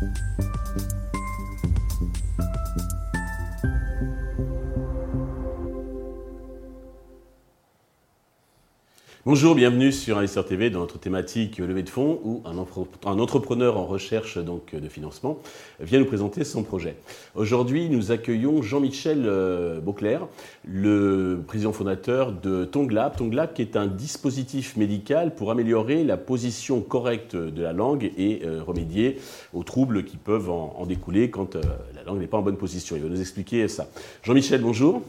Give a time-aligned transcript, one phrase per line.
[0.00, 0.53] Thank you.
[9.26, 12.58] Bonjour, bienvenue sur Investor TV dans notre thématique levée de fonds où un,
[13.18, 15.38] entrepreneur en recherche donc de financement
[15.80, 16.96] vient nous présenter son projet.
[17.34, 20.28] Aujourd'hui, nous accueillons Jean-Michel euh, Beauclerc,
[20.68, 23.16] le président fondateur de Tonglab.
[23.16, 28.42] Tonglab qui est un dispositif médical pour améliorer la position correcte de la langue et
[28.44, 29.18] euh, remédier
[29.54, 31.62] aux troubles qui peuvent en, découler quand euh,
[31.94, 32.94] la langue n'est pas en bonne position.
[32.94, 33.88] Il va nous expliquer ça.
[34.22, 35.00] Jean-Michel, bonjour.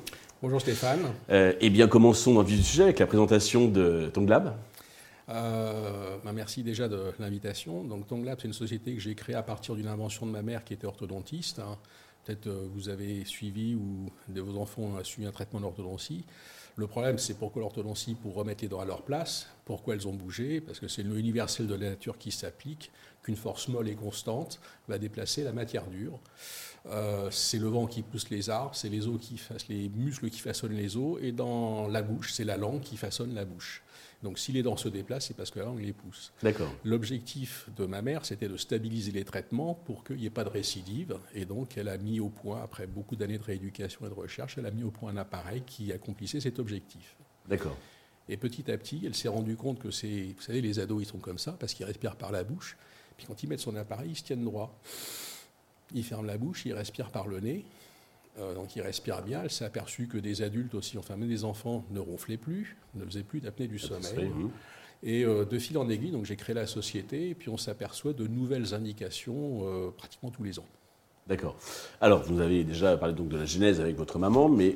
[0.46, 1.00] Bonjour Stéphane.
[1.32, 4.56] Euh, eh bien, commençons dans le vif du sujet avec la présentation de Tonglab.
[5.28, 7.84] Euh, bah, merci déjà de l'invitation.
[7.84, 10.64] Donc Tonglab, c'est une société que j'ai créée à partir d'une invention de ma mère
[10.64, 11.58] qui était orthodontiste.
[11.58, 11.80] Hein.
[12.24, 16.26] Peut-être euh, vous avez suivi ou de vos enfants ont suivi un traitement d'orthodontie.
[16.78, 19.48] Le problème, c'est pourquoi l'orthodontie Pour remettre les dents à leur place.
[19.64, 22.92] Pourquoi elles ont bougé Parce que c'est le universel de la nature qui s'applique,
[23.24, 26.20] qu'une force molle et constante va déplacer la matière dure.
[26.88, 29.06] Euh, c'est le vent qui pousse les arbres, c'est les
[29.70, 33.34] les muscles qui façonnent les os, et dans la bouche, c'est la langue qui façonne
[33.34, 33.82] la bouche.
[34.26, 36.34] Donc si les dents se déplacent, c'est parce que la langue les pousse.
[36.44, 36.74] D'accord.
[36.84, 40.50] L'objectif de ma mère, c'était de stabiliser les traitements pour qu'il n'y ait pas de
[40.50, 41.18] récidive.
[41.34, 44.58] Et donc elle a mis au point, après beaucoup d'années de rééducation et de recherche,
[44.58, 47.16] elle a mis au point un appareil qui accomplissait cet objectif.
[47.48, 47.78] D'accord.
[48.28, 51.08] Et petit à petit, elle s'est rendue compte que c'est, vous savez, les ados, ils
[51.08, 52.76] sont comme ça parce qu'ils respirent par la bouche.
[53.16, 54.78] Puis quand ils mettent son appareil, ils se tiennent droit
[55.94, 57.66] il ferme la bouche, il respire par le nez.
[58.40, 59.42] Euh, donc il respire bien.
[59.44, 63.06] Elle s'est aperçue que des adultes aussi, enfin même des enfants, ne ronflaient plus, ne
[63.06, 64.32] faisaient plus d'apnée du sommeil.
[65.04, 68.14] Et euh, de fil en aiguille, donc j'ai créé la société et puis on s'aperçoit
[68.14, 70.66] de nouvelles indications euh, pratiquement tous les ans.
[71.28, 71.56] D'accord.
[72.02, 74.76] Alors, vous avez déjà parlé donc de la genèse avec votre maman, mais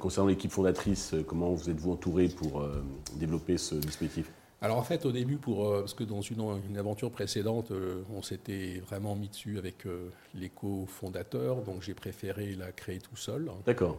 [0.00, 2.68] concernant l'équipe fondatrice, comment vous êtes-vous entouré pour
[3.16, 4.28] développer ce dispositif?
[4.64, 8.22] Alors en fait, au début, pour, euh, parce que dans une, aventure précédente, euh, on
[8.22, 13.50] s'était vraiment mis dessus avec euh, les co-fondateurs, donc j'ai préféré la créer tout seul.
[13.66, 13.98] D'accord.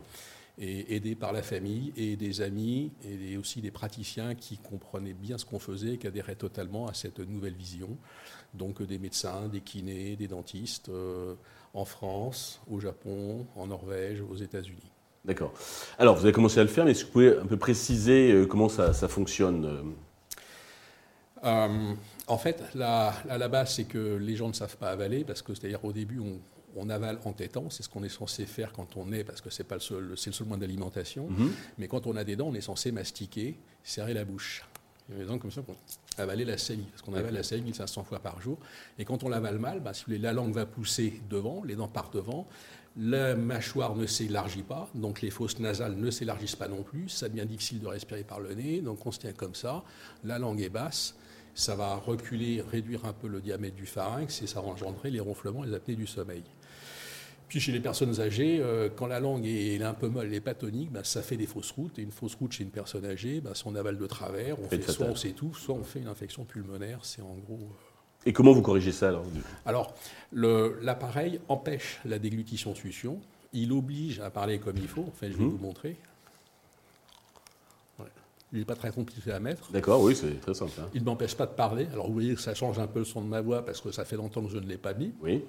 [0.57, 5.37] Et aidé par la famille et des amis et aussi des praticiens qui comprenaient bien
[5.37, 7.95] ce qu'on faisait et qui adhéraient totalement à cette nouvelle vision.
[8.55, 10.89] Donc des médecins, des kinés, des dentistes
[11.73, 14.91] en France, au Japon, en Norvège, aux États-Unis.
[15.25, 15.53] D'accord.
[15.99, 18.45] Alors, vous avez commencé à le faire, mais est-ce que vous pouvez un peu préciser
[18.47, 19.93] comment ça, ça fonctionne
[21.45, 21.93] euh,
[22.27, 25.53] en fait, à la base, c'est que les gens ne savent pas avaler, parce que
[25.53, 26.19] c'est-à-dire au début,
[26.75, 29.49] on, avale en tétant, c'est ce qu'on est censé faire quand on est, parce que
[29.49, 31.27] c'est pas le seul, c'est le seul moyen d'alimentation.
[31.29, 31.51] Mhm.
[31.77, 34.63] Mais quand on a des dents, on est censé mastiquer, serrer la bouche.
[35.07, 35.75] Il y a des dents comme ça pour
[36.17, 38.57] avaler la salive, parce qu'on avale la salive 1500 fois par jour.
[38.97, 42.15] Et quand on l'avale mal, bah, si la langue va pousser devant, les dents partent
[42.15, 42.47] devant,
[42.97, 47.27] la mâchoire ne s'élargit pas, donc les fosses nasales ne s'élargissent pas non plus, ça
[47.27, 49.83] devient difficile de respirer par le nez, donc on se tient comme ça,
[50.23, 51.15] la langue est basse,
[51.55, 55.21] ça va reculer, réduire un peu le diamètre du pharynx et ça va engendrer les
[55.21, 56.43] ronflements et les apnées du sommeil.
[57.47, 60.41] Puis chez les personnes âgées, euh, quand la langue est, un peu molle, elle n'est
[60.41, 61.97] pas tonique, bah, ça fait des fausses routes.
[61.99, 64.67] Et une fausse route chez une personne âgée, bah, si on avale de travers, on
[64.67, 66.99] fait, soit on s'étouffe, soit on fait une infection pulmonaire.
[67.03, 67.59] C'est en gros.
[67.61, 69.25] Euh, et comment vous corrigez ça alors
[69.65, 69.93] Alors,
[70.33, 73.21] l'appareil empêche la déglutition-succion.
[73.53, 75.05] Il oblige à parler comme il faut.
[75.07, 75.49] Enfin, je vais mmh.
[75.49, 75.97] vous montrer.
[78.55, 79.69] Il n'est pas très compliqué à mettre.
[79.71, 80.71] D'accord, oui, c'est très simple.
[80.79, 80.87] Hein.
[80.93, 81.87] Il ne m'empêche pas de parler.
[81.91, 83.91] Alors vous voyez que ça change un peu le son de ma voix parce que
[83.91, 85.11] ça fait longtemps que je ne l'ai pas mis.
[85.21, 85.43] Oui.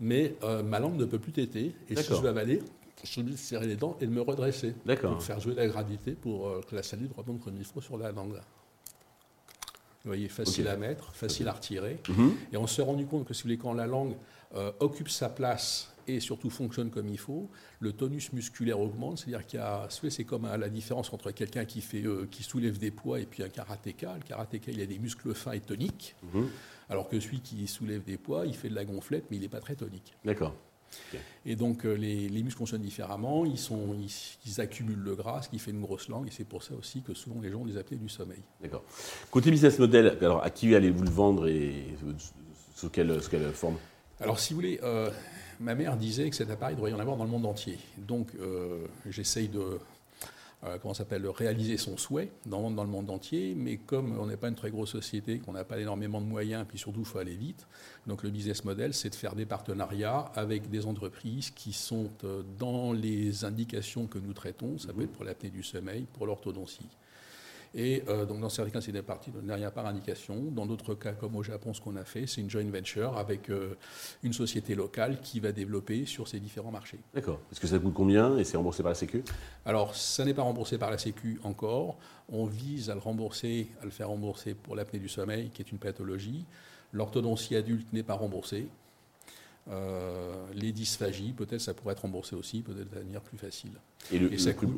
[0.00, 1.74] Mais euh, ma langue ne peut plus téter.
[1.90, 2.62] Et si je veux avaler,
[3.04, 4.74] je suis obligé de serrer les dents et de me redresser.
[4.86, 5.12] D'accord.
[5.12, 7.98] Pour faire jouer la gravité pour euh, que la salive remonte comme il faut sur
[7.98, 8.32] la langue.
[8.32, 11.98] Vous voyez, facile à mettre, facile à retirer.
[12.08, 12.36] Mhm.
[12.54, 14.14] Et on s'est rendu compte que si vous voulez, quand la langue
[14.54, 17.48] euh, occupe sa place et surtout fonctionne comme il faut,
[17.80, 19.18] le tonus musculaire augmente.
[19.18, 22.78] C'est-à-dire qu'il y a, c'est comme la différence entre quelqu'un qui, fait, euh, qui soulève
[22.78, 24.14] des poids et puis un karatéka.
[24.14, 26.48] Le karatéka, il a des muscles fins et toniques, mhm.
[26.88, 29.48] alors que celui qui soulève des poids, il fait de la gonflette, mais il n'est
[29.48, 30.14] pas très tonique.
[30.24, 30.54] D'accord.
[31.44, 33.96] Et donc euh, les, muscles fonctionnent différemment, ils, sont,
[34.46, 37.02] ils, accumulent le gras, ce qui fait une grosse langue, et c'est pour ça aussi
[37.02, 38.42] que souvent les gens ont des apnées du sommeil.
[38.60, 38.82] D'accord.
[39.30, 41.94] Côté business model, alors à qui allez-vous le vendre et
[42.74, 43.76] sous quelle, sous quelle forme?
[44.20, 45.10] Alors si vous voulez, euh,
[45.60, 47.78] ma mère disait que cet appareil devrait y en avoir dans le monde entier.
[47.98, 49.78] Donc euh, j'essaye de
[50.64, 54.38] euh, comment s'appelle réaliser son souhait dans, dans, le monde entier, mais comme on n'est
[54.38, 57.18] pas une très grosse société, qu'on n'a pas énormément de moyens, puis surtout il faut
[57.18, 57.66] aller vite,
[58.06, 62.42] donc le business model c'est de faire des partenariats avec des entreprises qui sont euh,
[62.58, 66.88] dans les indications que nous traitons, ça peut être pour l'apnée du sommeil, pour l'orthodontie.
[67.78, 70.36] Et euh, donc dans certains cas, c'est des parties de rien par indication.
[70.50, 73.50] Dans d'autres cas, comme au Japon, ce qu'on a fait, c'est une joint venture avec
[73.50, 73.76] euh,
[74.22, 76.98] une société locale qui va développer sur ces différents marchés.
[77.14, 77.38] D'accord.
[77.52, 79.22] Est-ce que ça coûte combien et c'est remboursé par la Sécu?
[79.66, 81.98] Alors, ça n'est pas remboursé par la Sécu encore.
[82.30, 85.70] On vise à le rembourser, à le faire rembourser pour l'apnée du sommeil, qui est
[85.70, 86.46] une pathologie.
[86.94, 88.68] L'orthodontie adulte n'est pas remboursée.
[90.54, 93.72] Les dysphagies, peut-être ça pourrait être remboursé aussi, peut-être de manière plus facile.
[94.12, 94.70] Et, le, ça coûte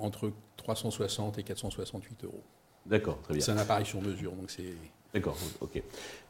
[0.00, 2.42] entre 360 et 468 euros.
[2.86, 3.42] D'accord, très bien.
[3.42, 4.74] C'est un appareil sur mesure, donc c'est.
[5.14, 5.82] D'accord, ok.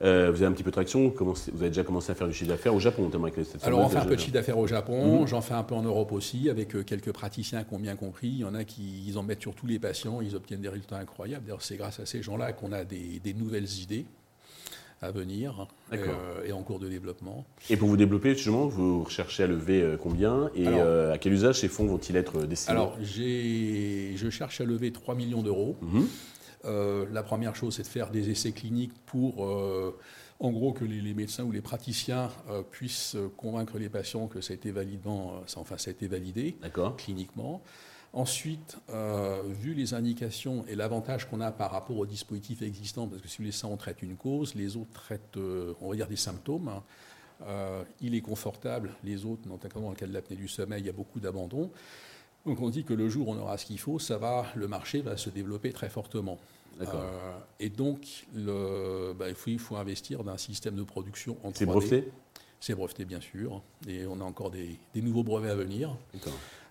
[0.02, 2.34] Euh, vous avez un petit peu de traction, vous avez déjà commencé à faire du
[2.34, 4.58] chiffre d'affaires au Japon, notamment avec cette Alors on fait un peu de chiffre d'affaires
[4.58, 5.26] au Japon, mhm.
[5.28, 8.26] j'en fais un peu en Europe aussi, avec euh, quelques praticiens qui ont bien compris.
[8.26, 10.68] Il y en a qui ils en mettent sur tous les patients, ils obtiennent des
[10.68, 11.44] résultats incroyables.
[11.44, 14.04] D'ailleurs, c'est grâce à ces gens-là qu'on a des, nouvelles idées
[15.02, 17.44] à venir euh, et en cours de développement.
[17.68, 21.68] Et pour vous développer, justement, vous recherchez à lever combien et à quel usage ces
[21.68, 22.72] fonds vont-ils être destinés?
[22.72, 25.76] Alors, je cherche à lever 3 millions d'euros.
[25.82, 26.06] Mhm.
[26.64, 29.98] Euh, la première chose, c'est de faire des essais cliniques pour, euh,
[30.38, 34.52] en gros, que les, médecins ou les praticiens euh, puissent convaincre les patients que ça
[34.52, 36.56] a été, validement, enfin, ça a été validé
[36.96, 37.62] cliniquement.
[38.14, 38.76] Ensuite,
[39.48, 43.40] vu les indications et l'avantage qu'on a par rapport aux dispositifs existants, parce que si
[43.42, 45.38] les ça, on traite une cause, les autres traitent,
[45.80, 46.70] on va dire, des symptômes.
[48.02, 50.90] il est confortable, les autres, notamment dans le cas de l'apnée du sommeil, il y
[50.90, 51.70] a beaucoup d'abandon.
[52.44, 54.68] Donc on dit que le jour où on aura ce qu'il faut, ça va, le
[54.68, 56.38] marché va se développer très fortement.
[56.80, 61.54] Euh, et donc, le, bah, il, faut, investir dans un système de production en 3D.
[61.54, 62.12] C'est breveté?
[62.60, 63.62] C'est breveté, bien sûr.
[63.86, 65.96] Et on a encore des, nouveaux brevets à venir.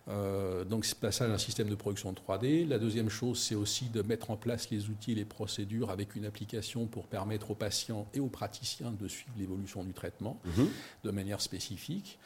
[0.07, 2.67] Euh, donc, c'est passage à un système de production en 3D.
[2.67, 6.15] La deuxième chose, c'est aussi de mettre en place les outils et les procédures avec
[6.15, 10.67] une application pour permettre aux patients et aux praticiens de suivre l'évolution du traitement mhm.
[11.03, 12.17] de manière spécifique.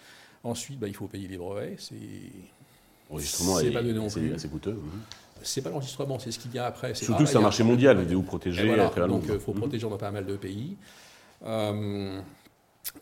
[0.44, 1.75] Ensuite, bah, il faut payer les brevets.
[1.80, 1.95] C'est
[3.10, 4.74] L'enregistrement est, est, assez coûteux.
[4.74, 5.01] Mhm.
[5.44, 6.95] C'est pas l'enregistrement, c'est ce qu'il y a après.
[6.95, 8.66] Surtout que c'est un marché mondial, vous protéger.
[8.66, 9.60] Voilà, donc il faut mhm.
[9.60, 10.75] protéger dans pas mal de pays.
[11.45, 12.19] Euh,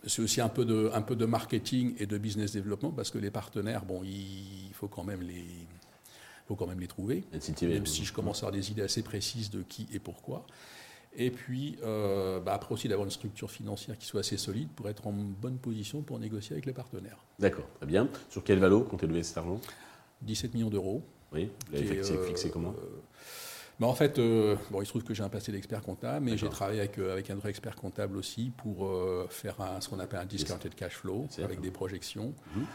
[0.06, 3.18] c'est aussi un peu, de, un peu de marketing et de business développement parce que
[3.18, 5.46] les partenaires, bon, il faut quand même les,
[6.48, 7.24] faut quand même les trouver.
[7.62, 10.46] même si je commence à avoir des idées assez précises de qui et pourquoi.
[11.16, 14.90] Et puis, euh, bah, après aussi d'avoir une structure financière qui soit assez solide pour
[14.90, 17.24] être en bonne position pour négocier avec les partenaires.
[17.38, 18.10] D'accord, très bien.
[18.30, 19.62] Sur quel valo comptez lever cet argent?
[20.24, 21.04] 17 millions d'euros.
[21.32, 22.70] Oui, vous l'avez fixé, comment?
[22.70, 23.00] euh,
[23.84, 26.38] bah, en fait, euh, bon, il se trouve que j'ai un passé d'expert comptable, mais
[26.38, 28.90] j'ai travaillé avec, avec, un vrai expert comptable aussi pour
[29.30, 32.34] faire ce qu'on appelle un discounted cash flow avec des projections.
[32.56, 32.66] Mhm.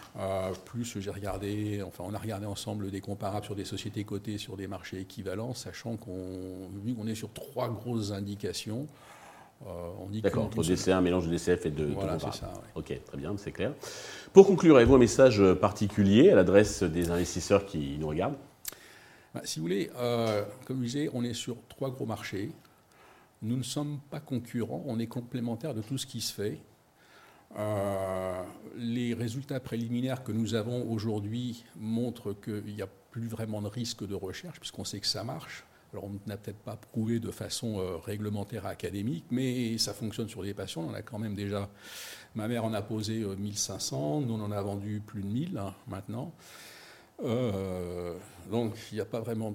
[0.65, 4.57] plus j'ai regardé, enfin, on a regardé ensemble des comparables sur des sociétés cotées sur
[4.57, 6.69] des marchés équivalents, sachant qu'on
[6.99, 8.87] on est sur trois grosses indications.
[9.67, 11.87] Euh, D'accord, entre DCA, un mélange de DCF et de.
[11.87, 12.31] Voilà, ça.
[12.77, 13.73] Ok, très bien, c'est clair.
[14.33, 18.37] Pour conclure, avez-vous un message particulier à l'adresse des investisseurs qui nous regardent?
[19.35, 22.53] Bah, Si vous voulez, euh, comme je disais, on est sur trois gros marchés.
[23.43, 26.61] Nous ne sommes pas concurrents, on est complémentaires de tout ce qui se fait.
[27.57, 28.43] Euh,
[28.77, 34.07] les résultats préliminaires que nous avons aujourd'hui montrent qu'il n'y a plus vraiment de risque
[34.07, 35.65] de recherche, puisqu'on sait que ça marche.
[35.93, 40.43] Alors on n'a peut-être pas prouvé de façon euh, réglementaire académique, mais ça fonctionne sur
[40.43, 40.85] les patients.
[40.87, 41.71] On a quand même déjà,
[42.35, 45.57] ma mère en a posé 1500, euh, nous on en a vendu plus de 1000
[45.57, 46.35] hein, maintenant.
[47.23, 48.15] Euh,
[48.51, 49.55] donc il n'y a pas vraiment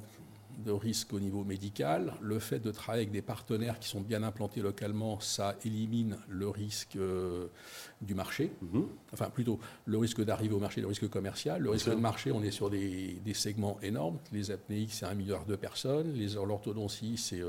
[0.60, 2.14] de risque au niveau médical.
[2.22, 6.50] Le fait de travailler avec des partenaires qui sont bien implantés localement, ça élimine le
[6.50, 7.48] risque euh,
[8.02, 8.52] du marché.
[8.62, 8.88] Mhm.
[9.14, 11.62] Enfin, plutôt le risque d'arriver au marché, le risque commercial.
[11.62, 14.20] Le risque de marché, on est sur des, segments énormes.
[14.32, 16.14] Les apnéiques, c'est un milliard de personnes.
[16.14, 17.42] Les l'orthodontie, c'est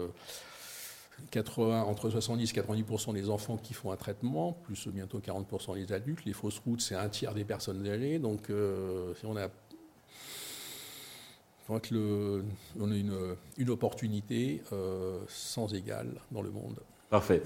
[1.31, 5.75] 80, euh, entre 70 et 90% des enfants qui font un traitement, plus bientôt 40%
[5.75, 6.25] des adultes.
[6.25, 8.19] Les fausses routes, c'est un tiers des personnes âgées.
[8.19, 9.49] Donc, euh, si on a
[11.71, 13.15] on a une,
[13.59, 16.77] une opportunité euh, sans égale dans le monde.
[17.11, 17.43] Parfait.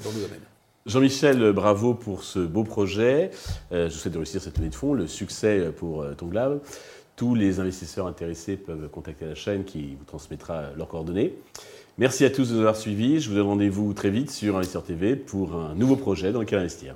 [0.87, 3.31] Jean-Michel, bravo pour ce beau projet.
[3.73, 6.61] Euh, je vous souhaite de réussir cette levée de fonds, le succès pour euh, Tonglab.
[7.17, 11.35] Tous les investisseurs intéressés peuvent contacter la chaîne qui vous transmettra leurs coordonnées.
[11.99, 13.21] Merci à tous de nous avoir suivis.
[13.21, 16.61] Je vous donne rendez-vous très vite sur Investisseur TV pour un nouveau projet dans lequel
[16.61, 16.95] investir.